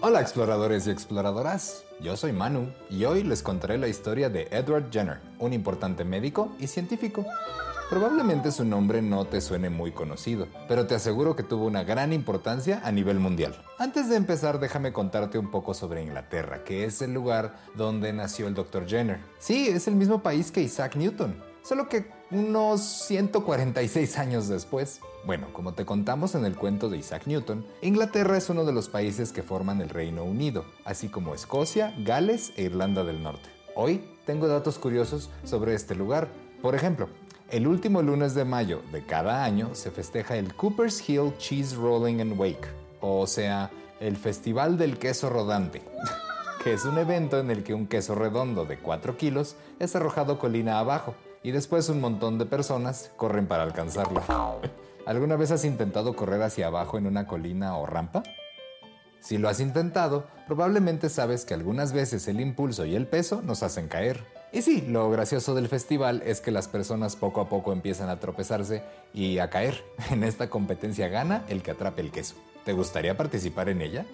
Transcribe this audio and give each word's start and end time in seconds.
Hola 0.00 0.20
exploradores 0.20 0.88
y 0.88 0.90
exploradoras, 0.90 1.84
yo 2.00 2.16
soy 2.16 2.32
Manu 2.32 2.72
y 2.90 3.04
hoy 3.04 3.22
les 3.22 3.42
contaré 3.42 3.78
la 3.78 3.86
historia 3.86 4.28
de 4.28 4.48
Edward 4.50 4.90
Jenner, 4.90 5.20
un 5.38 5.52
importante 5.52 6.04
médico 6.04 6.52
y 6.58 6.66
científico. 6.66 7.24
Probablemente 7.88 8.50
su 8.50 8.64
nombre 8.64 9.02
no 9.02 9.26
te 9.26 9.40
suene 9.40 9.70
muy 9.70 9.92
conocido, 9.92 10.48
pero 10.66 10.86
te 10.86 10.94
aseguro 10.94 11.36
que 11.36 11.42
tuvo 11.42 11.66
una 11.66 11.84
gran 11.84 12.12
importancia 12.12 12.80
a 12.82 12.90
nivel 12.90 13.20
mundial. 13.20 13.54
Antes 13.78 14.08
de 14.08 14.16
empezar, 14.16 14.58
déjame 14.58 14.92
contarte 14.92 15.38
un 15.38 15.50
poco 15.50 15.74
sobre 15.74 16.02
Inglaterra, 16.02 16.64
que 16.64 16.84
es 16.84 17.00
el 17.02 17.12
lugar 17.12 17.54
donde 17.74 18.12
nació 18.12 18.48
el 18.48 18.54
Dr. 18.54 18.88
Jenner. 18.88 19.20
Sí, 19.38 19.68
es 19.68 19.86
el 19.88 19.94
mismo 19.94 20.22
país 20.22 20.50
que 20.50 20.62
Isaac 20.62 20.96
Newton, 20.96 21.36
solo 21.62 21.88
que 21.88 22.10
unos 22.32 22.80
146 22.80 24.18
años 24.18 24.48
después. 24.48 25.00
Bueno, 25.24 25.48
como 25.52 25.74
te 25.74 25.84
contamos 25.84 26.34
en 26.34 26.44
el 26.44 26.56
cuento 26.56 26.88
de 26.88 26.96
Isaac 26.96 27.26
Newton, 27.26 27.64
Inglaterra 27.82 28.38
es 28.38 28.48
uno 28.48 28.64
de 28.64 28.72
los 28.72 28.88
países 28.88 29.32
que 29.32 29.42
forman 29.42 29.80
el 29.80 29.90
Reino 29.90 30.24
Unido, 30.24 30.64
así 30.84 31.08
como 31.08 31.34
Escocia, 31.34 31.94
Gales 31.98 32.52
e 32.56 32.62
Irlanda 32.62 33.04
del 33.04 33.22
Norte. 33.22 33.50
Hoy 33.74 34.02
tengo 34.24 34.48
datos 34.48 34.78
curiosos 34.78 35.30
sobre 35.44 35.74
este 35.74 35.94
lugar. 35.94 36.28
Por 36.62 36.74
ejemplo, 36.74 37.08
el 37.50 37.66
último 37.66 38.00
lunes 38.00 38.34
de 38.34 38.46
mayo 38.46 38.80
de 38.92 39.04
cada 39.04 39.44
año 39.44 39.74
se 39.74 39.90
festeja 39.90 40.36
el 40.36 40.54
Cooper's 40.54 41.06
Hill 41.06 41.34
Cheese 41.36 41.76
Rolling 41.76 42.20
and 42.20 42.40
Wake, 42.40 42.66
o 43.02 43.26
sea, 43.26 43.70
el 44.00 44.16
Festival 44.16 44.78
del 44.78 44.98
Queso 44.98 45.28
Rodante, 45.28 45.82
que 46.64 46.72
es 46.72 46.86
un 46.86 46.96
evento 46.96 47.38
en 47.38 47.50
el 47.50 47.62
que 47.62 47.74
un 47.74 47.86
queso 47.86 48.14
redondo 48.14 48.64
de 48.64 48.78
4 48.78 49.18
kilos 49.18 49.54
es 49.78 49.94
arrojado 49.94 50.38
colina 50.38 50.78
abajo 50.78 51.14
y 51.42 51.50
después 51.50 51.88
un 51.88 52.00
montón 52.00 52.38
de 52.38 52.46
personas 52.46 53.10
corren 53.16 53.46
para 53.46 53.62
alcanzarlo. 53.62 54.22
¿Alguna 55.06 55.36
vez 55.36 55.50
has 55.50 55.64
intentado 55.64 56.14
correr 56.14 56.42
hacia 56.42 56.68
abajo 56.68 56.98
en 56.98 57.06
una 57.06 57.26
colina 57.26 57.76
o 57.76 57.86
rampa? 57.86 58.22
Si 59.20 59.38
lo 59.38 59.48
has 59.48 59.60
intentado, 59.60 60.26
probablemente 60.46 61.08
sabes 61.08 61.44
que 61.44 61.54
algunas 61.54 61.92
veces 61.92 62.26
el 62.28 62.40
impulso 62.40 62.84
y 62.84 62.96
el 62.96 63.06
peso 63.06 63.42
nos 63.42 63.62
hacen 63.62 63.88
caer. 63.88 64.24
Y 64.52 64.62
sí, 64.62 64.82
lo 64.82 65.10
gracioso 65.10 65.54
del 65.54 65.68
festival 65.68 66.22
es 66.26 66.40
que 66.40 66.50
las 66.50 66.68
personas 66.68 67.16
poco 67.16 67.40
a 67.40 67.48
poco 67.48 67.72
empiezan 67.72 68.10
a 68.10 68.20
tropezarse 68.20 68.82
y 69.14 69.38
a 69.38 69.48
caer. 69.48 69.84
En 70.10 70.24
esta 70.24 70.50
competencia 70.50 71.08
gana 71.08 71.44
el 71.48 71.62
que 71.62 71.70
atrape 71.70 72.02
el 72.02 72.10
queso. 72.10 72.34
¿Te 72.64 72.72
gustaría 72.72 73.16
participar 73.16 73.68
en 73.68 73.80
ella? 73.80 74.06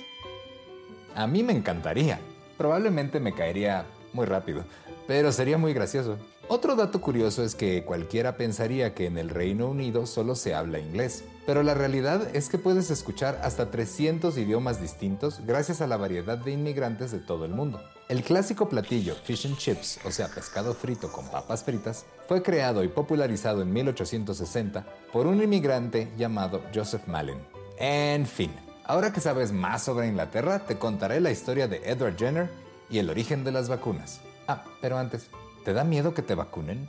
A 1.15 1.27
mí 1.27 1.43
me 1.43 1.53
encantaría. 1.53 2.21
Probablemente 2.57 3.19
me 3.19 3.35
caería 3.35 3.85
muy 4.13 4.27
rápido, 4.27 4.65
pero 5.07 5.33
sería 5.33 5.59
muy 5.59 5.73
gracioso. 5.73 6.19
Otro 6.51 6.77
dato 6.77 7.03
curioso 7.03 7.45
es 7.45 7.55
que 7.55 7.85
cualquiera 7.85 8.39
pensaría 8.39 8.95
que 8.95 9.05
en 9.05 9.19
el 9.19 9.29
Reino 9.29 9.69
Unido 9.69 10.07
solo 10.07 10.35
se 10.35 10.55
habla 10.55 10.79
inglés, 10.79 11.23
pero 11.45 11.63
la 11.63 11.75
realidad 11.75 12.35
es 12.35 12.49
que 12.49 12.57
puedes 12.57 12.91
escuchar 12.91 13.39
hasta 13.43 13.71
300 13.71 14.39
idiomas 14.39 14.81
distintos 14.81 15.43
gracias 15.45 15.83
a 15.83 15.87
la 15.87 15.99
variedad 15.99 16.39
de 16.39 16.53
inmigrantes 16.53 17.11
de 17.11 17.19
todo 17.19 17.45
el 17.45 17.53
mundo. 17.53 17.83
El 18.09 18.23
clásico 18.23 18.67
platillo 18.71 19.15
fish 19.15 19.47
and 19.47 19.59
chips, 19.59 20.01
o 20.07 20.11
sea, 20.11 20.29
pescado 20.29 20.73
frito 20.73 21.13
con 21.13 21.29
papas 21.29 21.65
fritas, 21.65 22.07
fue 22.27 22.43
creado 22.43 22.83
y 22.83 22.89
popularizado 22.89 23.61
en 23.61 23.71
1860 23.71 24.87
por 25.13 25.27
un 25.27 25.43
inmigrante 25.43 26.11
llamado 26.17 26.63
Joseph 26.75 27.07
Malen. 27.09 27.41
En 27.79 28.27
fin, 28.27 28.51
ahora 28.85 29.13
que 29.13 29.21
sabes 29.21 29.53
más 29.53 29.83
sobre 29.83 30.09
Inglaterra, 30.09 30.61
te 30.61 30.79
contaré 30.79 31.21
la 31.21 31.31
historia 31.31 31.69
de 31.69 31.83
Edward 31.85 32.17
Jenner 32.17 32.49
y 32.89 33.01
el 33.01 33.11
origen 33.11 33.45
de 33.45 33.53
las 33.53 33.69
vacunas. 33.69 34.23
Ah, 34.47 34.65
pero 34.81 34.97
antes, 34.97 35.29
¿te 35.69 35.75
da 35.75 35.85
miedo 35.85 36.15
que 36.15 36.23
te 36.23 36.35
vacunen? 36.35 36.87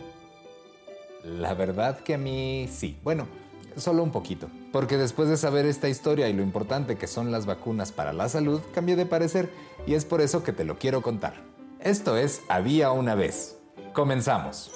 La 1.26 1.54
verdad 1.54 2.00
que 2.00 2.14
a 2.14 2.18
mí 2.18 2.70
sí. 2.72 2.98
Bueno, 3.04 3.28
solo 3.76 4.02
un 4.02 4.12
poquito. 4.14 4.48
Porque 4.72 4.96
después 4.96 5.28
de 5.28 5.36
saber 5.36 5.66
esta 5.66 5.90
historia 5.90 6.30
y 6.30 6.34
lo 6.34 6.42
importante 6.42 6.96
que 6.96 7.06
son 7.06 7.30
las 7.30 7.46
vacunas 7.46 7.92
para 7.92 8.14
la 8.14 8.30
salud, 8.30 8.62
cambié 8.74 8.96
de 8.96 9.06
parecer 9.06 9.50
y 9.86 9.96
es 9.96 10.06
por 10.06 10.22
eso 10.22 10.46
que 10.46 10.54
te 10.54 10.64
lo 10.64 10.78
quiero 10.78 11.02
contar. 11.02 11.34
Esto 11.82 12.16
es 12.16 12.42
Había 12.48 12.94
una 12.94 13.16
vez. 13.16 13.58
Comenzamos. 13.92 14.72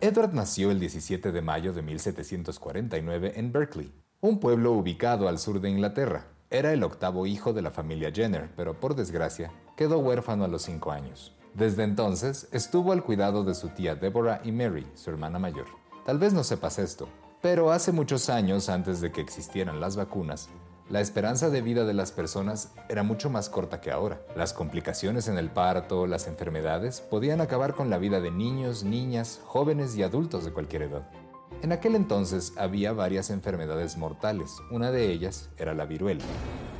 Edward 0.00 0.32
nació 0.32 0.70
el 0.70 0.78
17 0.78 1.32
de 1.32 1.42
mayo 1.42 1.72
de 1.72 1.82
1749 1.82 3.32
en 3.34 3.50
Berkeley, 3.50 3.92
un 4.20 4.38
pueblo 4.38 4.70
ubicado 4.74 5.26
al 5.26 5.40
sur 5.40 5.60
de 5.60 5.70
Inglaterra. 5.70 6.28
Era 6.50 6.72
el 6.72 6.84
octavo 6.84 7.26
hijo 7.26 7.52
de 7.52 7.62
la 7.62 7.72
familia 7.72 8.12
Jenner, 8.14 8.48
pero 8.56 8.78
por 8.78 8.94
desgracia 8.94 9.50
quedó 9.76 9.98
huérfano 9.98 10.44
a 10.44 10.48
los 10.48 10.62
cinco 10.62 10.92
años. 10.92 11.32
Desde 11.56 11.84
entonces 11.84 12.48
estuvo 12.52 12.92
al 12.92 13.02
cuidado 13.02 13.42
de 13.42 13.54
su 13.54 13.70
tía 13.70 13.94
Deborah 13.94 14.42
y 14.44 14.52
Mary, 14.52 14.86
su 14.94 15.08
hermana 15.08 15.38
mayor. 15.38 15.64
Tal 16.04 16.18
vez 16.18 16.34
no 16.34 16.44
sepas 16.44 16.78
esto, 16.78 17.08
pero 17.40 17.72
hace 17.72 17.92
muchos 17.92 18.28
años 18.28 18.68
antes 18.68 19.00
de 19.00 19.10
que 19.10 19.22
existieran 19.22 19.80
las 19.80 19.96
vacunas, 19.96 20.50
la 20.90 21.00
esperanza 21.00 21.48
de 21.48 21.62
vida 21.62 21.86
de 21.86 21.94
las 21.94 22.12
personas 22.12 22.74
era 22.90 23.02
mucho 23.02 23.30
más 23.30 23.48
corta 23.48 23.80
que 23.80 23.90
ahora. 23.90 24.20
Las 24.36 24.52
complicaciones 24.52 25.28
en 25.28 25.38
el 25.38 25.48
parto, 25.48 26.06
las 26.06 26.26
enfermedades, 26.26 27.00
podían 27.00 27.40
acabar 27.40 27.72
con 27.72 27.88
la 27.88 27.96
vida 27.96 28.20
de 28.20 28.30
niños, 28.30 28.84
niñas, 28.84 29.40
jóvenes 29.46 29.96
y 29.96 30.02
adultos 30.02 30.44
de 30.44 30.52
cualquier 30.52 30.82
edad. 30.82 31.08
En 31.62 31.72
aquel 31.72 31.94
entonces 31.94 32.52
había 32.58 32.92
varias 32.92 33.30
enfermedades 33.30 33.96
mortales, 33.96 34.58
una 34.70 34.90
de 34.90 35.10
ellas 35.10 35.48
era 35.56 35.72
la 35.72 35.86
viruela, 35.86 36.24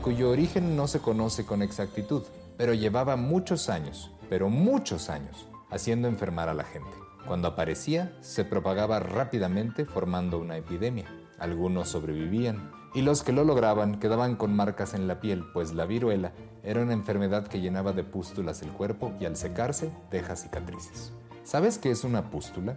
cuyo 0.02 0.28
origen 0.28 0.76
no 0.76 0.86
se 0.86 1.00
conoce 1.00 1.46
con 1.46 1.62
exactitud, 1.62 2.24
pero 2.58 2.74
llevaba 2.74 3.16
muchos 3.16 3.70
años, 3.70 4.10
pero 4.28 4.48
muchos 4.48 5.10
años, 5.10 5.48
haciendo 5.70 6.08
enfermar 6.08 6.48
a 6.48 6.54
la 6.54 6.64
gente. 6.64 6.90
Cuando 7.26 7.48
aparecía, 7.48 8.16
se 8.20 8.44
propagaba 8.44 9.00
rápidamente 9.00 9.84
formando 9.84 10.38
una 10.38 10.56
epidemia. 10.56 11.06
Algunos 11.38 11.88
sobrevivían, 11.88 12.70
y 12.94 13.02
los 13.02 13.22
que 13.22 13.32
lo 13.32 13.44
lograban 13.44 13.98
quedaban 13.98 14.36
con 14.36 14.54
marcas 14.54 14.94
en 14.94 15.06
la 15.06 15.20
piel, 15.20 15.44
pues 15.52 15.74
la 15.74 15.84
viruela 15.84 16.32
era 16.62 16.80
una 16.82 16.94
enfermedad 16.94 17.46
que 17.46 17.60
llenaba 17.60 17.92
de 17.92 18.04
pústulas 18.04 18.62
el 18.62 18.70
cuerpo 18.70 19.12
y 19.20 19.26
al 19.26 19.36
secarse 19.36 19.90
deja 20.10 20.34
cicatrices. 20.34 21.12
¿Sabes 21.44 21.78
qué 21.78 21.90
es 21.90 22.04
una 22.04 22.30
pústula? 22.30 22.76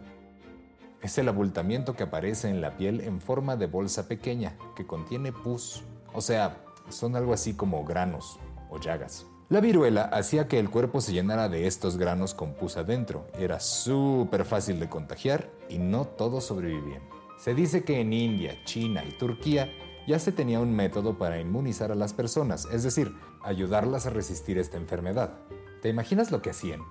Es 1.01 1.17
el 1.17 1.29
abultamiento 1.29 1.95
que 1.95 2.03
aparece 2.03 2.49
en 2.49 2.59
la 2.59 2.75
piel 2.75 2.99
en 3.01 3.21
forma 3.21 3.55
de 3.55 3.67
bolsa 3.67 4.07
pequeña 4.07 4.57
que 4.75 4.85
contiene 4.85 5.31
pus, 5.31 5.83
o 6.13 6.21
sea, 6.21 6.57
son 6.89 7.15
algo 7.15 7.33
así 7.33 7.53
como 7.53 7.85
granos 7.85 8.39
o 8.69 8.79
llagas. 8.79 9.25
La 9.49 9.61
viruela 9.61 10.03
hacía 10.03 10.47
que 10.47 10.59
el 10.59 10.69
cuerpo 10.69 11.01
se 11.01 11.11
llenara 11.11 11.49
de 11.49 11.65
estos 11.65 11.97
granos 11.97 12.35
con 12.35 12.53
pus 12.53 12.77
adentro. 12.77 13.25
Era 13.33 13.59
súper 13.59 14.45
fácil 14.45 14.79
de 14.79 14.89
contagiar 14.89 15.49
y 15.69 15.79
no 15.79 16.05
todos 16.05 16.43
sobrevivían. 16.43 17.01
Se 17.39 17.55
dice 17.55 17.83
que 17.83 17.99
en 17.99 18.13
India, 18.13 18.63
China 18.65 19.03
y 19.03 19.17
Turquía 19.17 19.67
ya 20.07 20.19
se 20.19 20.31
tenía 20.31 20.59
un 20.59 20.75
método 20.75 21.17
para 21.17 21.39
inmunizar 21.39 21.91
a 21.91 21.95
las 21.95 22.13
personas, 22.13 22.67
es 22.71 22.83
decir, 22.83 23.11
ayudarlas 23.41 24.05
a 24.05 24.11
resistir 24.11 24.59
esta 24.59 24.77
enfermedad. 24.77 25.33
¿Te 25.81 25.89
imaginas 25.89 26.29
lo 26.29 26.43
que 26.43 26.51
hacían? 26.51 26.81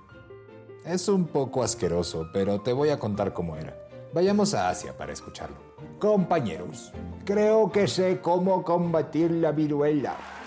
Es 0.83 1.07
un 1.07 1.27
poco 1.27 1.63
asqueroso, 1.63 2.27
pero 2.33 2.59
te 2.59 2.73
voy 2.73 2.89
a 2.89 2.99
contar 2.99 3.31
cómo 3.31 3.55
era. 3.55 3.73
Vayamos 4.13 4.53
a 4.53 4.67
Asia 4.67 4.97
para 4.97 5.13
escucharlo. 5.13 5.55
Compañeros, 5.97 6.91
creo 7.23 7.71
que 7.71 7.87
sé 7.87 8.19
cómo 8.19 8.65
combatir 8.65 9.31
la 9.31 9.53
viruela. 9.53 10.38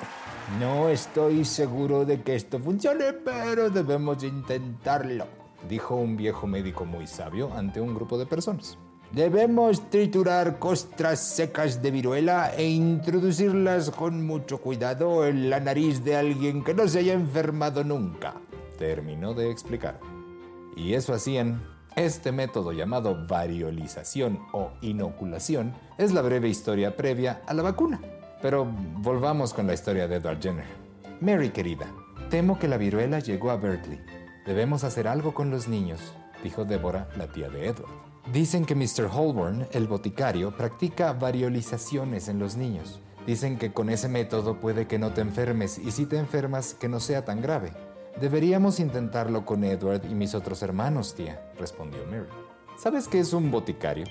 No 0.59 0.89
estoy 0.89 1.45
seguro 1.45 2.05
de 2.05 2.23
que 2.23 2.35
esto 2.35 2.59
funcione, 2.59 3.13
pero 3.13 3.71
debemos 3.71 4.23
intentarlo, 4.23 5.27
dijo 5.69 5.97
un 5.97 6.17
viejo 6.17 6.47
médico 6.47 6.85
muy 6.85 7.07
sabio 7.07 7.53
ante 7.55 7.81
un 7.81 7.95
grupo 7.95 8.19
de 8.19 8.27
personas. 8.27 8.77
Debemos 9.13 9.91
triturar 9.91 10.59
costras 10.59 11.21
secas 11.21 11.83
de 11.83 11.91
viruela 11.91 12.53
e 12.57 12.67
introducirlas 12.67 13.91
con 13.91 14.27
mucho 14.27 14.59
cuidado 14.59 15.27
en 15.27 15.51
la 15.51 15.61
nariz 15.61 16.03
de 16.03 16.17
alguien 16.17 16.65
que 16.65 16.75
no 16.75 16.89
se 16.89 17.01
haya 17.01 17.13
enfermado 17.13 17.85
nunca. 17.85 18.35
Terminó 18.79 19.35
de 19.35 19.51
explicar. 19.51 20.01
Y 20.77 20.95
eso 20.95 21.13
hacían. 21.13 21.63
Este 21.95 22.33
método 22.33 22.73
llamado 22.73 23.27
variolización 23.29 24.39
o 24.53 24.71
inoculación 24.81 25.75
es 25.99 26.15
la 26.15 26.23
breve 26.23 26.49
historia 26.49 26.97
previa 26.97 27.43
a 27.47 27.53
la 27.53 27.63
vacuna. 27.63 28.01
Pero 28.43 28.67
volvamos 28.67 29.55
con 29.55 29.69
la 29.69 29.75
historia 29.75 30.09
de 30.09 30.17
Edward 30.17 30.43
Jenner. 30.43 30.67
Mary 31.21 31.51
querida, 31.51 31.87
temo 32.29 32.59
que 32.59 32.67
la 32.67 32.77
viruela 32.77 33.21
llegó 33.21 33.51
a 33.51 33.57
Berkeley. 33.57 34.01
Debemos 34.45 34.83
hacer 34.83 35.07
algo 35.07 35.33
con 35.33 35.51
los 35.51 35.69
niños, 35.69 36.13
dijo 36.43 36.65
Deborah, 36.65 37.09
la 37.17 37.29
tía 37.29 37.49
de 37.49 37.69
Edward. 37.69 37.93
Dicen 38.33 38.65
que 38.65 38.75
Mr. 38.75 39.09
Holborn, 39.13 39.69
el 39.71 39.87
boticario, 39.87 40.57
practica 40.57 41.13
variolizaciones 41.13 42.29
en 42.29 42.41
los 42.41 42.57
niños. 42.57 43.01
Dicen 43.27 43.57
que 43.57 43.73
con 43.73 43.89
ese 43.89 44.09
método 44.09 44.59
puede 44.61 44.89
que 44.89 44.99
no 44.99 45.13
te 45.13 45.21
enfermes 45.21 45.79
y 45.79 45.93
si 45.93 46.07
te 46.07 46.19
enfermas 46.19 46.75
que 46.75 46.89
no 46.89 46.99
sea 46.99 47.25
tan 47.25 47.41
grave. 47.41 47.73
Deberíamos 48.21 48.81
intentarlo 48.81 49.47
con 49.47 49.63
Edward 49.63 50.05
y 50.11 50.15
mis 50.15 50.35
otros 50.35 50.63
hermanos, 50.63 51.15
tía, 51.15 51.41
respondió 51.59 52.05
Mary. 52.07 52.27
¿Sabes 52.77 53.07
qué 53.07 53.21
es 53.21 53.33
un 53.33 53.53
boticario? 53.53 54.07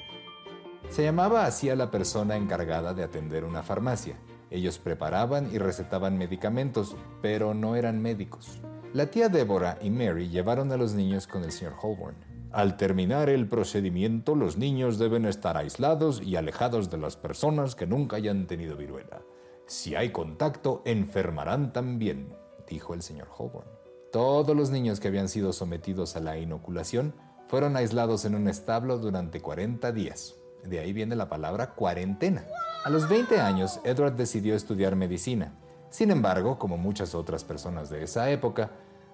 Se 0.92 1.04
llamaba 1.04 1.46
así 1.46 1.70
a 1.70 1.78
la 1.78 1.90
persona 1.90 2.36
encargada 2.36 2.94
de 2.94 3.04
atender 3.04 3.46
una 3.46 3.64
farmacia. 3.64 4.20
Ellos 4.50 4.78
preparaban 4.78 5.50
y 5.54 5.58
recetaban 5.58 6.18
medicamentos, 6.18 6.98
pero 7.22 7.54
no 7.54 7.78
eran 7.78 8.02
médicos. 8.02 8.60
La 8.92 9.06
tía 9.06 9.30
Débora 9.30 9.80
y 9.82 9.90
Mary 9.90 10.28
llevaron 10.28 10.70
a 10.74 10.76
los 10.76 10.94
niños 10.94 11.28
con 11.28 11.46
el 11.46 11.54
señor 11.54 11.76
Holborn. 11.82 12.18
Al 12.52 12.76
terminar 12.76 13.30
el 13.30 13.48
procedimiento, 13.48 14.36
los 14.36 14.58
niños 14.58 15.00
deben 15.00 15.26
estar 15.26 15.56
aislados 15.56 16.22
y 16.22 16.36
alejados 16.36 16.90
de 16.90 16.98
las 16.98 17.16
personas 17.16 17.74
que 17.76 17.88
nunca 17.88 18.18
hayan 18.18 18.46
tenido 18.46 18.76
viruela. 18.76 19.22
Si 19.68 19.96
hay 19.96 20.10
contacto, 20.10 20.82
enfermarán 20.84 21.72
también, 21.72 22.36
dijo 22.68 22.94
el 22.94 23.02
señor 23.02 23.30
Holborn. 23.38 23.70
Todos 24.12 24.58
los 24.58 24.72
niños 24.72 25.00
que 25.00 25.08
habían 25.08 25.30
sido 25.30 25.54
sometidos 25.54 26.18
a 26.18 26.20
la 26.20 26.38
inoculación 26.38 27.16
fueron 27.48 27.78
aislados 27.78 28.26
en 28.26 28.36
un 28.36 28.50
establo 28.50 28.98
durante 28.98 29.40
40 29.40 29.94
días. 29.94 30.41
De 30.64 30.80
ahí 30.80 30.94
viene 30.94 31.16
la 31.16 31.30
palabra 31.30 31.72
cuarentena. 31.76 32.46
A 32.84 32.90
los 32.90 33.08
20 33.08 33.40
años, 33.40 33.80
Edward 33.84 34.14
decidió 34.14 34.56
estudiar 34.56 34.96
medicina. 34.96 35.54
Sin 35.90 36.10
embargo, 36.10 36.58
como 36.58 36.78
muchas 36.78 37.14
otras 37.16 37.44
personas 37.44 37.90
de 37.90 38.04
esa 38.04 38.30
época, 38.32 38.72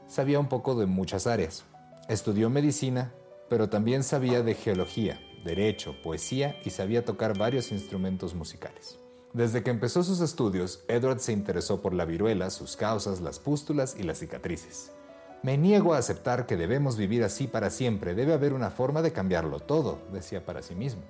sabía 0.08 0.40
un 0.40 0.48
poco 0.48 0.76
de 0.76 0.86
muchas 0.86 1.28
áreas. 1.28 1.66
Estudió 2.08 2.50
medicina, 2.50 3.14
pero 3.50 3.70
también 3.70 4.04
sabía 4.04 4.42
de 4.44 4.54
geología, 4.54 5.20
derecho, 5.44 5.96
poesía 6.04 6.56
y 6.64 6.70
sabía 6.70 7.04
tocar 7.04 7.38
varios 7.38 7.72
instrumentos 7.72 8.34
musicales. 8.36 9.00
Desde 9.34 9.64
que 9.64 9.70
empezó 9.70 10.04
sus 10.04 10.22
estudios, 10.22 10.84
Edward 10.88 11.20
se 11.20 11.34
interesó 11.34 11.82
por 11.82 11.94
la 11.94 12.06
viruela, 12.06 12.50
sus 12.50 12.76
causas, 12.76 13.22
las 13.22 13.40
pústulas 13.40 13.96
y 13.98 14.04
las 14.04 14.20
cicatrices. 14.20 14.92
Me 15.44 15.58
niego 15.58 15.94
a 15.94 15.98
aceptar 15.98 16.46
que 16.46 16.58
debemos 16.58 16.98
vivir 16.98 17.24
así 17.24 17.48
para 17.48 17.70
siempre, 17.70 18.16
debe 18.16 18.34
haber 18.34 18.54
una 18.54 18.72
forma 18.72 19.02
de 19.02 19.14
cambiarlo 19.14 19.60
todo, 19.60 20.00
decía 20.12 20.46
para 20.46 20.64
sí 20.64 20.74
mismo. 20.74 21.04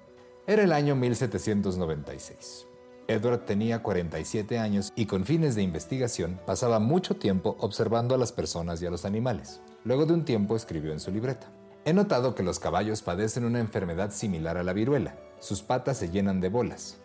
Era 0.49 0.63
el 0.63 0.71
año 0.71 0.95
1796. 0.95 2.67
Edward 3.09 3.39
tenía 3.39 3.83
47 3.83 4.57
años 4.57 4.93
y 4.95 5.05
con 5.05 5.25
fines 5.25 5.55
de 5.55 5.61
investigación 5.61 6.39
pasaba 6.45 6.79
mucho 6.79 7.17
tiempo 7.17 7.57
observando 7.59 8.15
a 8.15 8.17
las 8.17 8.31
personas 8.31 8.81
y 8.81 8.85
a 8.85 8.89
los 8.89 9.03
animales. 9.03 9.59
Luego 9.83 10.05
de 10.05 10.13
un 10.13 10.23
tiempo 10.23 10.55
escribió 10.55 10.93
en 10.93 11.01
su 11.01 11.11
libreta. 11.11 11.51
He 11.83 11.91
notado 11.91 12.33
que 12.33 12.43
los 12.43 12.59
caballos 12.59 13.01
padecen 13.01 13.43
una 13.43 13.59
enfermedad 13.59 14.11
similar 14.11 14.55
a 14.55 14.63
la 14.63 14.71
viruela. 14.71 15.17
Sus 15.39 15.63
patas 15.63 15.97
se 15.97 16.11
llenan 16.11 16.39
de 16.39 16.47
bolas. 16.47 16.95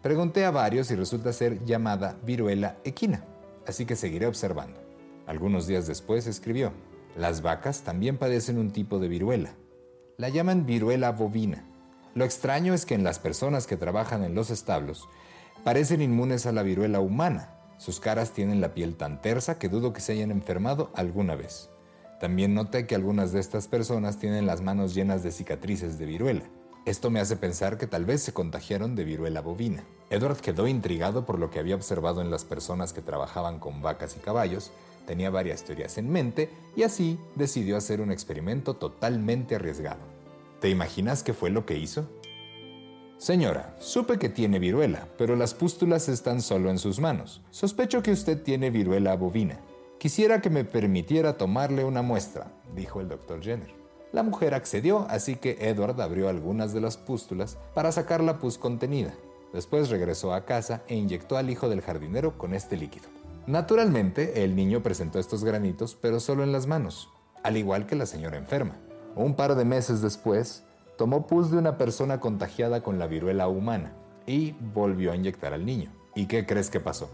Pregunté 0.00 0.44
a 0.44 0.52
varios 0.52 0.88
y 0.92 0.94
resulta 0.94 1.32
ser 1.32 1.64
llamada 1.64 2.16
viruela 2.24 2.76
equina, 2.84 3.24
así 3.66 3.84
que 3.84 3.96
seguiré 3.96 4.28
observando. 4.28 4.78
Algunos 5.26 5.66
días 5.66 5.88
después 5.88 6.28
escribió, 6.28 6.72
las 7.16 7.42
vacas 7.42 7.82
también 7.82 8.16
padecen 8.16 8.58
un 8.58 8.70
tipo 8.70 9.00
de 9.00 9.08
viruela. 9.08 9.56
La 10.18 10.28
llaman 10.28 10.66
viruela 10.66 11.10
bovina. 11.10 11.66
Lo 12.14 12.24
extraño 12.26 12.74
es 12.74 12.84
que 12.84 12.94
en 12.94 13.04
las 13.04 13.18
personas 13.18 13.66
que 13.66 13.78
trabajan 13.78 14.22
en 14.22 14.34
los 14.34 14.50
establos 14.50 15.08
parecen 15.64 16.02
inmunes 16.02 16.44
a 16.44 16.52
la 16.52 16.62
viruela 16.62 17.00
humana. 17.00 17.54
Sus 17.78 18.00
caras 18.00 18.32
tienen 18.32 18.60
la 18.60 18.74
piel 18.74 18.96
tan 18.96 19.22
tersa 19.22 19.58
que 19.58 19.70
dudo 19.70 19.94
que 19.94 20.02
se 20.02 20.12
hayan 20.12 20.30
enfermado 20.30 20.90
alguna 20.94 21.36
vez. 21.36 21.70
También 22.20 22.54
noté 22.54 22.86
que 22.86 22.94
algunas 22.94 23.32
de 23.32 23.40
estas 23.40 23.66
personas 23.66 24.18
tienen 24.18 24.46
las 24.46 24.60
manos 24.60 24.94
llenas 24.94 25.22
de 25.22 25.32
cicatrices 25.32 25.98
de 25.98 26.04
viruela. 26.06 26.44
Esto 26.84 27.10
me 27.10 27.18
hace 27.18 27.36
pensar 27.36 27.78
que 27.78 27.86
tal 27.86 28.04
vez 28.04 28.22
se 28.22 28.34
contagiaron 28.34 28.94
de 28.94 29.04
viruela 29.04 29.40
bovina. 29.40 29.82
Edward 30.10 30.36
quedó 30.36 30.68
intrigado 30.68 31.24
por 31.24 31.38
lo 31.38 31.50
que 31.50 31.60
había 31.60 31.76
observado 31.76 32.20
en 32.20 32.30
las 32.30 32.44
personas 32.44 32.92
que 32.92 33.00
trabajaban 33.00 33.58
con 33.58 33.80
vacas 33.80 34.16
y 34.16 34.20
caballos, 34.20 34.70
tenía 35.06 35.30
varias 35.30 35.64
teorías 35.64 35.96
en 35.96 36.10
mente 36.10 36.50
y 36.76 36.82
así 36.82 37.18
decidió 37.36 37.76
hacer 37.76 38.00
un 38.00 38.12
experimento 38.12 38.74
totalmente 38.74 39.54
arriesgado. 39.54 40.21
¿Te 40.62 40.70
imaginas 40.70 41.24
qué 41.24 41.34
fue 41.34 41.50
lo 41.50 41.66
que 41.66 41.76
hizo? 41.76 42.06
Señora, 43.18 43.74
supe 43.80 44.16
que 44.20 44.28
tiene 44.28 44.60
viruela, 44.60 45.08
pero 45.18 45.34
las 45.34 45.54
pústulas 45.54 46.08
están 46.08 46.40
solo 46.40 46.70
en 46.70 46.78
sus 46.78 47.00
manos. 47.00 47.42
Sospecho 47.50 48.00
que 48.00 48.12
usted 48.12 48.40
tiene 48.44 48.70
viruela 48.70 49.16
bovina. 49.16 49.58
Quisiera 49.98 50.40
que 50.40 50.50
me 50.50 50.64
permitiera 50.64 51.36
tomarle 51.36 51.82
una 51.82 52.02
muestra, 52.02 52.52
dijo 52.76 53.00
el 53.00 53.08
doctor 53.08 53.42
Jenner. 53.42 53.74
La 54.12 54.22
mujer 54.22 54.54
accedió, 54.54 55.04
así 55.10 55.34
que 55.34 55.58
Edward 55.58 56.00
abrió 56.00 56.28
algunas 56.28 56.72
de 56.72 56.80
las 56.80 56.96
pústulas 56.96 57.58
para 57.74 57.90
sacar 57.90 58.22
la 58.22 58.38
pus 58.38 58.56
contenida. 58.56 59.12
Después 59.52 59.90
regresó 59.90 60.32
a 60.32 60.44
casa 60.44 60.84
e 60.86 60.94
inyectó 60.94 61.38
al 61.38 61.50
hijo 61.50 61.68
del 61.68 61.80
jardinero 61.80 62.38
con 62.38 62.54
este 62.54 62.76
líquido. 62.76 63.08
Naturalmente, 63.48 64.44
el 64.44 64.54
niño 64.54 64.80
presentó 64.80 65.18
estos 65.18 65.42
granitos, 65.42 65.98
pero 66.00 66.20
solo 66.20 66.44
en 66.44 66.52
las 66.52 66.68
manos, 66.68 67.08
al 67.42 67.56
igual 67.56 67.86
que 67.86 67.96
la 67.96 68.06
señora 68.06 68.38
enferma. 68.38 68.76
Un 69.14 69.34
par 69.34 69.54
de 69.54 69.64
meses 69.64 70.00
después, 70.00 70.64
tomó 70.96 71.26
pus 71.26 71.50
de 71.50 71.58
una 71.58 71.76
persona 71.76 72.20
contagiada 72.20 72.82
con 72.82 72.98
la 72.98 73.06
viruela 73.06 73.48
humana 73.48 73.92
y 74.26 74.52
volvió 74.74 75.12
a 75.12 75.16
inyectar 75.16 75.52
al 75.52 75.66
niño. 75.66 75.92
¿Y 76.14 76.26
qué 76.26 76.46
crees 76.46 76.70
que 76.70 76.80
pasó? 76.80 77.10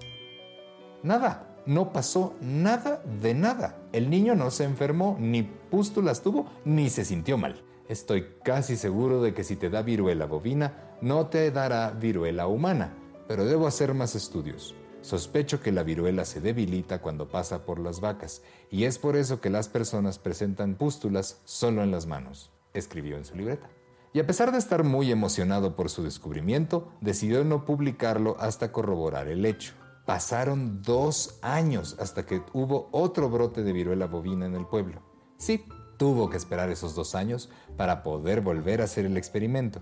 Nada, 1.02 1.46
no 1.66 1.92
pasó 1.92 2.34
nada 2.40 3.02
de 3.20 3.34
nada. 3.34 3.76
El 3.92 4.10
niño 4.10 4.34
no 4.34 4.50
se 4.50 4.64
enfermó, 4.64 5.16
ni 5.20 5.42
pústulas 5.42 6.22
tuvo, 6.22 6.46
ni 6.64 6.90
se 6.90 7.04
sintió 7.04 7.38
mal. 7.38 7.62
Estoy 7.88 8.26
casi 8.42 8.76
seguro 8.76 9.22
de 9.22 9.34
que 9.34 9.44
si 9.44 9.56
te 9.56 9.70
da 9.70 9.82
viruela 9.82 10.26
bovina, 10.26 10.96
no 11.00 11.26
te 11.26 11.50
dará 11.50 11.90
viruela 11.90 12.46
humana, 12.46 12.94
pero 13.26 13.44
debo 13.44 13.66
hacer 13.66 13.94
más 13.94 14.14
estudios. 14.14 14.74
Sospecho 15.00 15.60
que 15.60 15.72
la 15.72 15.84
viruela 15.84 16.24
se 16.24 16.40
debilita 16.40 17.00
cuando 17.00 17.28
pasa 17.28 17.64
por 17.64 17.78
las 17.78 18.00
vacas, 18.00 18.42
y 18.70 18.84
es 18.84 18.98
por 18.98 19.16
eso 19.16 19.40
que 19.40 19.50
las 19.50 19.68
personas 19.68 20.18
presentan 20.18 20.74
pústulas 20.74 21.40
solo 21.44 21.82
en 21.82 21.90
las 21.90 22.06
manos, 22.06 22.50
escribió 22.74 23.16
en 23.16 23.24
su 23.24 23.36
libreta. 23.36 23.68
Y 24.12 24.20
a 24.20 24.26
pesar 24.26 24.52
de 24.52 24.58
estar 24.58 24.84
muy 24.84 25.12
emocionado 25.12 25.76
por 25.76 25.90
su 25.90 26.02
descubrimiento, 26.02 26.88
decidió 27.00 27.44
no 27.44 27.64
publicarlo 27.64 28.36
hasta 28.40 28.72
corroborar 28.72 29.28
el 29.28 29.44
hecho. 29.44 29.74
Pasaron 30.06 30.82
dos 30.82 31.38
años 31.42 31.96
hasta 32.00 32.24
que 32.24 32.42
hubo 32.52 32.88
otro 32.90 33.28
brote 33.28 33.62
de 33.62 33.72
viruela 33.72 34.06
bovina 34.06 34.46
en 34.46 34.54
el 34.54 34.66
pueblo. 34.66 35.02
Sí, 35.36 35.64
tuvo 35.98 36.30
que 36.30 36.38
esperar 36.38 36.70
esos 36.70 36.94
dos 36.94 37.14
años 37.14 37.50
para 37.76 38.02
poder 38.02 38.40
volver 38.40 38.80
a 38.80 38.84
hacer 38.84 39.04
el 39.04 39.16
experimento. 39.16 39.80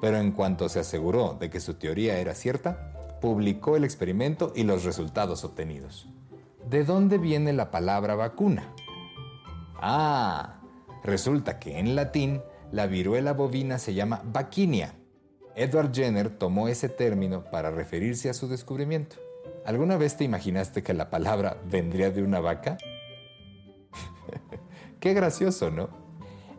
Pero 0.00 0.16
en 0.16 0.32
cuanto 0.32 0.68
se 0.68 0.80
aseguró 0.80 1.36
de 1.38 1.50
que 1.50 1.60
su 1.60 1.74
teoría 1.74 2.18
era 2.18 2.34
cierta, 2.34 2.97
publicó 3.20 3.76
el 3.76 3.84
experimento 3.84 4.52
y 4.54 4.64
los 4.64 4.84
resultados 4.84 5.44
obtenidos. 5.44 6.08
¿De 6.68 6.84
dónde 6.84 7.18
viene 7.18 7.52
la 7.52 7.70
palabra 7.70 8.14
vacuna? 8.14 8.74
Ah, 9.76 10.60
resulta 11.02 11.58
que 11.58 11.78
en 11.78 11.94
latín 11.96 12.42
la 12.72 12.86
viruela 12.86 13.32
bovina 13.32 13.78
se 13.78 13.94
llama 13.94 14.22
vaquinia. 14.24 14.94
Edward 15.54 15.92
Jenner 15.92 16.30
tomó 16.30 16.68
ese 16.68 16.88
término 16.88 17.44
para 17.50 17.70
referirse 17.70 18.28
a 18.28 18.34
su 18.34 18.48
descubrimiento. 18.48 19.16
¿Alguna 19.64 19.96
vez 19.96 20.16
te 20.16 20.24
imaginaste 20.24 20.82
que 20.82 20.94
la 20.94 21.10
palabra 21.10 21.58
vendría 21.64 22.10
de 22.10 22.22
una 22.22 22.40
vaca? 22.40 22.78
Qué 25.00 25.14
gracioso, 25.14 25.70
¿no? 25.70 26.07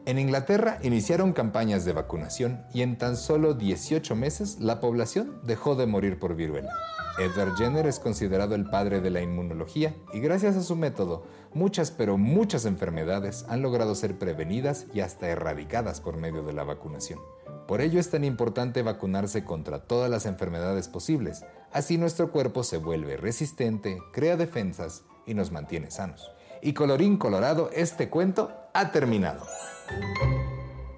En 0.09 0.17
Inglaterra 0.17 0.79
iniciaron 0.81 1.33
campañas 1.33 1.85
de 1.85 1.93
vacunación 1.93 2.65
y 2.73 2.81
en 2.81 2.97
tan 2.97 3.15
solo 3.15 3.53
18 3.53 4.15
meses 4.15 4.59
la 4.59 4.79
población 4.79 5.39
dejó 5.43 5.75
de 5.75 5.85
morir 5.85 6.17
por 6.17 6.35
viruela. 6.35 6.73
Edward 7.19 7.55
Jenner 7.57 7.85
es 7.85 7.99
considerado 7.99 8.55
el 8.55 8.65
padre 8.65 9.01
de 9.01 9.11
la 9.11 9.21
inmunología 9.21 9.95
y 10.11 10.19
gracias 10.19 10.55
a 10.55 10.63
su 10.63 10.75
método, 10.75 11.27
muchas 11.53 11.91
pero 11.91 12.17
muchas 12.17 12.65
enfermedades 12.65 13.45
han 13.49 13.61
logrado 13.61 13.93
ser 13.93 14.17
prevenidas 14.17 14.87
y 14.95 15.01
hasta 15.01 15.27
erradicadas 15.27 16.01
por 16.01 16.17
medio 16.17 16.41
de 16.41 16.53
la 16.53 16.63
vacunación. 16.63 17.19
Por 17.67 17.79
ello 17.79 17.99
es 17.99 18.09
tan 18.09 18.23
importante 18.23 18.81
vacunarse 18.81 19.43
contra 19.43 19.83
todas 19.83 20.09
las 20.09 20.25
enfermedades 20.25 20.87
posibles, 20.87 21.45
así 21.71 21.99
nuestro 21.99 22.31
cuerpo 22.31 22.63
se 22.63 22.77
vuelve 22.77 23.15
resistente, 23.15 23.99
crea 24.11 24.37
defensas 24.37 25.03
y 25.27 25.35
nos 25.35 25.51
mantiene 25.51 25.91
sanos. 25.91 26.31
Y 26.61 26.73
colorín 26.73 27.17
colorado, 27.17 27.69
este 27.73 28.09
cuento 28.09 28.51
ha 28.73 28.91
terminado. 28.91 29.45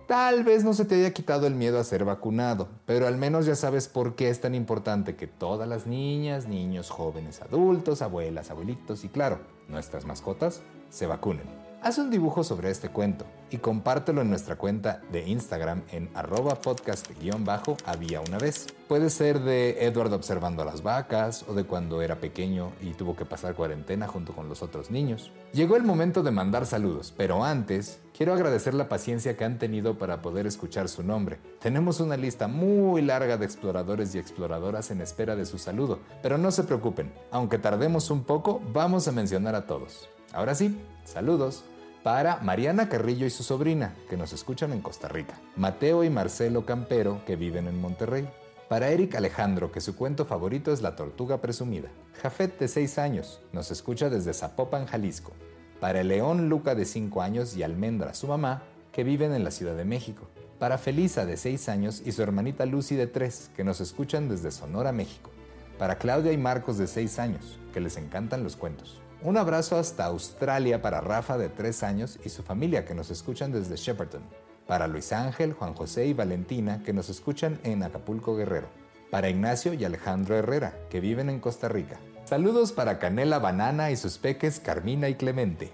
Tal 0.07 0.43
vez 0.43 0.65
no 0.65 0.73
se 0.73 0.83
te 0.83 0.95
haya 0.95 1.13
quitado 1.13 1.47
el 1.47 1.55
miedo 1.55 1.79
a 1.79 1.85
ser 1.85 2.03
vacunado, 2.03 2.67
pero 2.85 3.07
al 3.07 3.15
menos 3.15 3.45
ya 3.45 3.55
sabes 3.55 3.87
por 3.87 4.15
qué 4.15 4.29
es 4.29 4.41
tan 4.41 4.55
importante 4.55 5.15
que 5.15 5.27
todas 5.27 5.69
las 5.69 5.87
niñas, 5.87 6.47
niños, 6.47 6.89
jóvenes, 6.89 7.41
adultos, 7.41 8.01
abuelas, 8.01 8.51
abuelitos 8.51 9.05
y 9.05 9.07
claro, 9.07 9.39
nuestras 9.69 10.05
mascotas 10.05 10.61
se 10.89 11.07
vacunen. 11.07 11.70
Haz 11.83 11.97
un 11.97 12.11
dibujo 12.11 12.43
sobre 12.43 12.69
este 12.69 12.89
cuento 12.89 13.25
y 13.50 13.57
compártelo 13.57 14.21
en 14.21 14.29
nuestra 14.29 14.55
cuenta 14.55 15.01
de 15.11 15.27
Instagram 15.27 15.81
en 15.91 16.11
arroba 16.13 16.61
podcast-había 16.61 18.21
una 18.21 18.38
vez. 18.38 18.67
Puede 18.88 19.09
ser 19.09 19.39
de 19.39 19.83
Edward 19.83 20.13
observando 20.13 20.61
a 20.61 20.65
las 20.65 20.83
vacas 20.83 21.43
o 21.47 21.55
de 21.55 21.63
cuando 21.63 22.03
era 22.03 22.17
pequeño 22.17 22.71
y 22.81 22.91
tuvo 22.91 23.15
que 23.15 23.25
pasar 23.25 23.55
cuarentena 23.55 24.07
junto 24.07 24.33
con 24.33 24.47
los 24.47 24.61
otros 24.61 24.91
niños. 24.91 25.31
Llegó 25.53 25.75
el 25.75 25.81
momento 25.81 26.21
de 26.21 26.29
mandar 26.29 26.67
saludos, 26.67 27.15
pero 27.17 27.43
antes 27.43 28.00
quiero 28.15 28.35
agradecer 28.35 28.75
la 28.75 28.88
paciencia 28.88 29.35
que 29.35 29.43
han 29.43 29.57
tenido 29.57 29.97
para 29.97 30.21
poder 30.21 30.45
escuchar 30.45 30.88
su 30.88 31.01
nombre. 31.01 31.39
Tenemos 31.59 32.00
una 32.00 32.15
lista 32.15 32.47
muy 32.47 33.01
larga 33.01 33.38
de 33.38 33.45
exploradores 33.45 34.13
y 34.13 34.19
exploradoras 34.19 34.91
en 34.91 35.01
espera 35.01 35.35
de 35.35 35.47
su 35.47 35.57
saludo, 35.57 35.97
pero 36.21 36.38
no 36.38 36.51
se 36.51 36.63
preocupen, 36.63 37.11
aunque 37.31 37.57
tardemos 37.57 38.11
un 38.11 38.23
poco, 38.23 38.61
vamos 38.71 39.07
a 39.07 39.11
mencionar 39.11 39.55
a 39.55 39.65
todos. 39.65 40.07
Ahora 40.31 40.53
sí, 40.53 40.79
saludos 41.03 41.65
para 42.03 42.38
Mariana 42.38 42.89
Carrillo 42.89 43.27
y 43.27 43.29
su 43.29 43.43
sobrina, 43.43 43.93
que 44.10 44.17
nos 44.17 44.34
escuchan 44.34 44.74
en 44.74 44.81
Costa 44.81 45.08
Rica, 45.08 45.39
Mateo 45.55 46.03
y 46.03 46.10
Marcelo 46.10 46.65
Campero, 46.65 47.24
que 47.25 47.36
viven 47.36 47.67
en 47.67 47.79
Monterrey, 47.79 48.27
para 48.67 48.89
Eric 48.89 49.15
Alejandro, 49.15 49.72
que 49.72 49.81
su 49.81 49.96
cuento 49.96 50.25
favorito 50.25 50.72
es 50.74 50.81
La 50.81 50.96
Tortuga 50.96 51.41
Presumida, 51.41 51.89
Jafet, 52.22 52.58
de 52.58 52.67
6 52.67 52.98
años, 52.98 53.41
nos 53.53 53.70
escucha 53.70 54.10
desde 54.10 54.34
Zapopan, 54.34 54.88
Jalisco, 54.88 55.34
para 55.79 56.03
León 56.03 56.50
Luca, 56.50 56.74
de 56.74 56.86
5 56.86 57.22
años, 57.22 57.55
y 57.55 57.63
Almendra, 57.63 58.15
su 58.15 58.27
mamá, 58.27 58.63
que 58.91 59.03
viven 59.03 59.34
en 59.34 59.43
la 59.43 59.51
Ciudad 59.51 59.75
de 59.75 59.86
México, 59.86 60.27
para 60.58 60.79
Felisa, 60.79 61.25
de 61.25 61.38
6 61.38 61.70
años, 61.70 62.01
y 62.03 62.13
su 62.13 62.24
hermanita 62.24 62.65
Lucy, 62.65 62.96
de 62.96 63.08
3, 63.08 63.51
que 63.55 63.63
nos 63.63 63.79
escuchan 63.79 64.27
desde 64.27 64.51
Sonora, 64.51 64.91
México, 64.91 65.29
para 65.77 65.98
Claudia 65.98 66.31
y 66.31 66.38
Marcos, 66.38 66.77
de 66.79 66.88
6 66.88 67.20
años, 67.20 67.60
que 67.74 67.79
les 67.79 67.98
encantan 67.98 68.43
los 68.43 68.55
cuentos, 68.55 69.01
un 69.23 69.37
abrazo 69.37 69.77
hasta 69.77 70.05
Australia 70.05 70.81
para 70.81 70.99
Rafa 70.99 71.37
de 71.37 71.49
3 71.49 71.83
años 71.83 72.19
y 72.25 72.29
su 72.29 72.41
familia 72.41 72.85
que 72.85 72.95
nos 72.95 73.11
escuchan 73.11 73.51
desde 73.51 73.75
Shepperton. 73.75 74.23
Para 74.67 74.87
Luis 74.87 75.13
Ángel, 75.13 75.53
Juan 75.53 75.75
José 75.75 76.07
y 76.07 76.13
Valentina 76.13 76.81
que 76.83 76.93
nos 76.93 77.09
escuchan 77.09 77.59
en 77.63 77.83
Acapulco 77.83 78.35
Guerrero. 78.35 78.67
Para 79.11 79.29
Ignacio 79.29 79.73
y 79.73 79.85
Alejandro 79.85 80.35
Herrera 80.35 80.73
que 80.89 80.99
viven 80.99 81.29
en 81.29 81.39
Costa 81.39 81.67
Rica. 81.67 81.99
Saludos 82.25 82.71
para 82.71 82.97
Canela 82.97 83.37
Banana 83.37 83.91
y 83.91 83.95
sus 83.95 84.17
peques 84.17 84.59
Carmina 84.59 85.07
y 85.07 85.15
Clemente. 85.15 85.71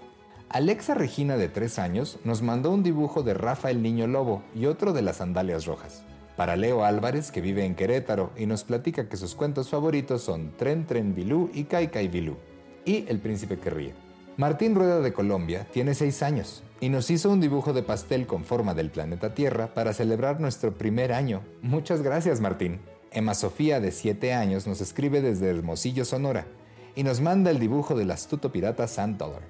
Alexa 0.50 0.94
Regina 0.94 1.36
de 1.36 1.48
3 1.48 1.78
años 1.78 2.18
nos 2.24 2.42
mandó 2.42 2.70
un 2.70 2.82
dibujo 2.82 3.22
de 3.22 3.34
Rafa 3.34 3.70
el 3.70 3.82
Niño 3.82 4.06
Lobo 4.06 4.42
y 4.54 4.66
otro 4.66 4.92
de 4.92 5.02
las 5.02 5.16
sandalias 5.16 5.64
rojas. 5.64 6.02
Para 6.36 6.56
Leo 6.56 6.84
Álvarez, 6.84 7.30
que 7.30 7.40
vive 7.40 7.64
en 7.64 7.74
Querétaro 7.74 8.30
y 8.36 8.46
nos 8.46 8.64
platica 8.64 9.08
que 9.08 9.16
sus 9.16 9.34
cuentos 9.34 9.70
favoritos 9.70 10.22
son 10.22 10.52
Tren 10.56 10.86
Tren 10.86 11.14
Bilú 11.14 11.50
y 11.52 11.64
Kai 11.64 11.88
Kai 11.88 12.08
Bilú 12.08 12.36
y 12.88 13.04
El 13.06 13.18
Príncipe 13.18 13.58
que 13.58 13.68
ríe. 13.68 13.92
Martín 14.38 14.74
Rueda 14.74 15.00
de 15.00 15.12
Colombia 15.12 15.66
tiene 15.70 15.94
6 15.94 16.22
años 16.22 16.62
y 16.80 16.88
nos 16.88 17.10
hizo 17.10 17.28
un 17.30 17.38
dibujo 17.38 17.74
de 17.74 17.82
pastel 17.82 18.26
con 18.26 18.44
forma 18.44 18.72
del 18.72 18.90
planeta 18.90 19.34
Tierra 19.34 19.74
para 19.74 19.92
celebrar 19.92 20.40
nuestro 20.40 20.72
primer 20.72 21.12
año. 21.12 21.42
Muchas 21.60 22.00
gracias 22.00 22.40
Martín. 22.40 22.80
Emma 23.10 23.34
Sofía 23.34 23.78
de 23.78 23.92
7 23.92 24.32
años 24.32 24.66
nos 24.66 24.80
escribe 24.80 25.20
desde 25.20 25.50
Hermosillo, 25.50 26.06
Sonora 26.06 26.46
y 26.96 27.02
nos 27.02 27.20
manda 27.20 27.50
el 27.50 27.58
dibujo 27.58 27.94
del 27.94 28.10
astuto 28.10 28.50
pirata 28.52 28.88
Sand 28.88 29.18
Dollar. 29.18 29.42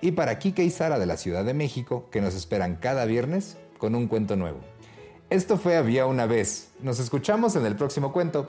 Y 0.00 0.12
para 0.12 0.38
Kike 0.38 0.62
y 0.62 0.70
Sara 0.70 1.00
de 1.00 1.06
la 1.06 1.16
Ciudad 1.16 1.44
de 1.44 1.54
México, 1.54 2.06
que 2.12 2.20
nos 2.20 2.36
esperan 2.36 2.76
cada 2.76 3.04
viernes 3.04 3.56
con 3.78 3.96
un 3.96 4.06
cuento 4.06 4.36
nuevo. 4.36 4.60
Esto 5.28 5.58
fue 5.58 5.76
Había 5.76 6.06
una 6.06 6.26
vez. 6.26 6.68
Nos 6.80 7.00
escuchamos 7.00 7.56
en 7.56 7.66
el 7.66 7.74
próximo 7.74 8.12
cuento. 8.12 8.48